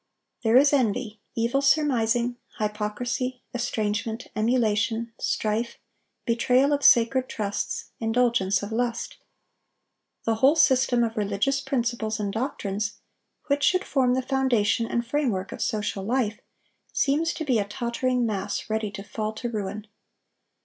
[0.43, 5.77] There is envy, evil surmising, hypocrisy, estrangement, emulation, strife,
[6.25, 9.17] betrayal of sacred trusts, indulgence of lust.
[10.23, 12.93] The whole system of religious principles and doctrines,
[13.45, 16.39] which should form the foundation and framework of social life,
[16.91, 19.85] seems to be a tottering mass, ready to fall to ruin.